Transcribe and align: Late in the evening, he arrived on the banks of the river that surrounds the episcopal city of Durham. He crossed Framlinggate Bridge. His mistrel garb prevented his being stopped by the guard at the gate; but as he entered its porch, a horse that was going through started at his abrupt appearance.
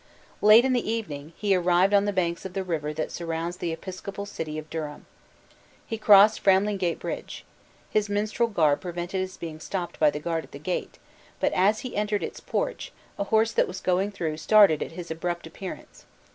Late 0.41 0.65
in 0.65 0.73
the 0.73 0.91
evening, 0.91 1.31
he 1.37 1.53
arrived 1.55 1.93
on 1.93 2.05
the 2.05 2.11
banks 2.11 2.43
of 2.43 2.53
the 2.53 2.63
river 2.63 2.91
that 2.91 3.11
surrounds 3.11 3.57
the 3.57 3.71
episcopal 3.71 4.25
city 4.25 4.57
of 4.57 4.67
Durham. 4.67 5.05
He 5.85 5.99
crossed 5.99 6.43
Framlinggate 6.43 6.97
Bridge. 6.97 7.45
His 7.87 8.09
mistrel 8.09 8.47
garb 8.51 8.81
prevented 8.81 9.21
his 9.21 9.37
being 9.37 9.59
stopped 9.59 9.99
by 9.99 10.09
the 10.09 10.17
guard 10.17 10.43
at 10.43 10.53
the 10.53 10.57
gate; 10.57 10.97
but 11.39 11.53
as 11.53 11.81
he 11.81 11.95
entered 11.95 12.23
its 12.23 12.39
porch, 12.39 12.91
a 13.19 13.25
horse 13.25 13.51
that 13.51 13.67
was 13.67 13.79
going 13.79 14.09
through 14.09 14.37
started 14.37 14.81
at 14.81 14.93
his 14.93 15.11
abrupt 15.11 15.45
appearance. 15.45 16.07